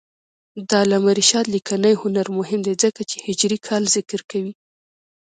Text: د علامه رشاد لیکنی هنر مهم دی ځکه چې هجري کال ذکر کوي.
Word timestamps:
د 0.67 0.69
علامه 0.81 1.11
رشاد 1.19 1.45
لیکنی 1.55 1.93
هنر 2.01 2.27
مهم 2.37 2.59
دی 2.67 2.73
ځکه 2.83 3.01
چې 3.09 3.17
هجري 3.27 3.57
کال 3.67 3.83
ذکر 3.95 4.19
کوي. 4.31 4.53